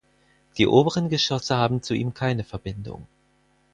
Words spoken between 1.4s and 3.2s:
haben zu ihm keine Verbindung.